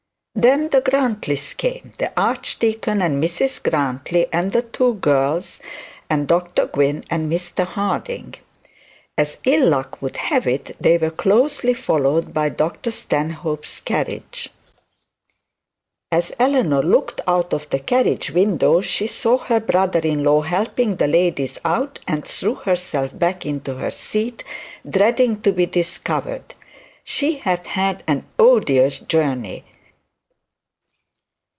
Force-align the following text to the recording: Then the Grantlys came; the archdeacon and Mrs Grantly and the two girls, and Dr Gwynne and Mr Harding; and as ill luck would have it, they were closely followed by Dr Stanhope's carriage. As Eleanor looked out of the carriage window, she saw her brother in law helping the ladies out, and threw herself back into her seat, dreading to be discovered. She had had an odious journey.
Then 0.33 0.69
the 0.69 0.81
Grantlys 0.81 1.55
came; 1.55 1.91
the 1.99 2.11
archdeacon 2.19 2.99
and 3.01 3.21
Mrs 3.23 3.61
Grantly 3.61 4.25
and 4.33 4.51
the 4.53 4.61
two 4.63 4.95
girls, 4.95 5.59
and 6.09 6.25
Dr 6.27 6.65
Gwynne 6.67 7.03
and 7.11 7.31
Mr 7.31 7.63
Harding; 7.65 8.33
and 8.35 8.39
as 9.19 9.37
ill 9.43 9.67
luck 9.69 10.01
would 10.01 10.17
have 10.17 10.47
it, 10.47 10.71
they 10.79 10.97
were 10.97 11.11
closely 11.11 11.73
followed 11.75 12.33
by 12.33 12.49
Dr 12.49 12.89
Stanhope's 12.89 13.81
carriage. 13.81 14.49
As 16.11 16.31
Eleanor 16.39 16.81
looked 16.81 17.21
out 17.27 17.53
of 17.53 17.69
the 17.69 17.79
carriage 17.79 18.31
window, 18.31 18.81
she 18.81 19.05
saw 19.05 19.37
her 19.37 19.59
brother 19.59 19.99
in 19.99 20.23
law 20.23 20.41
helping 20.41 20.95
the 20.95 21.07
ladies 21.07 21.59
out, 21.65 21.99
and 22.07 22.25
threw 22.25 22.55
herself 22.55 23.15
back 23.19 23.45
into 23.45 23.75
her 23.75 23.91
seat, 23.91 24.43
dreading 24.89 25.39
to 25.43 25.51
be 25.51 25.67
discovered. 25.67 26.55
She 27.03 27.37
had 27.37 27.67
had 27.67 28.03
an 28.07 28.25
odious 28.39 28.97
journey. 28.97 29.65